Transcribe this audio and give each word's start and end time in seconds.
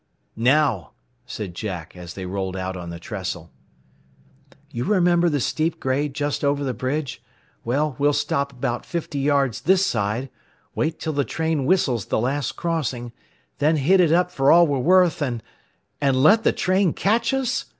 "Now," 0.35 0.93
said 1.27 1.53
Jack, 1.53 1.95
as 1.95 2.15
they 2.15 2.25
rolled 2.25 2.57
out 2.57 2.75
on 2.75 2.89
the 2.89 2.97
trestle. 2.97 3.51
"You 4.71 4.83
remember 4.83 5.29
the 5.29 5.39
steep 5.39 5.79
grade 5.79 6.15
just 6.15 6.43
over 6.43 6.63
the 6.63 6.73
bridge? 6.73 7.21
Well, 7.63 7.95
we'll 7.99 8.11
stop 8.13 8.51
about 8.51 8.83
fifty 8.83 9.19
yards 9.19 9.61
this 9.61 9.85
side, 9.85 10.31
wait 10.73 10.99
till 10.99 11.13
the 11.13 11.23
train 11.23 11.65
whistles 11.67 12.05
the 12.05 12.17
last 12.19 12.53
crossing, 12.53 13.11
then 13.59 13.75
hit 13.75 13.99
it 13.99 14.11
up 14.11 14.31
for 14.31 14.51
all 14.51 14.65
we 14.65 14.77
are 14.77 14.79
worth, 14.79 15.21
and" 15.21 15.43
"And 16.01 16.23
let 16.23 16.41
the 16.43 16.51
train 16.51 16.93
catch 16.93 17.31
us?" 17.31 17.65